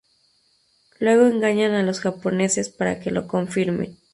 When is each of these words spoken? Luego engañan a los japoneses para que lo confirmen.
Luego 0.99 1.27
engañan 1.27 1.73
a 1.73 1.83
los 1.83 1.99
japoneses 1.99 2.69
para 2.69 2.99
que 2.99 3.11
lo 3.11 3.27
confirmen. 3.27 3.99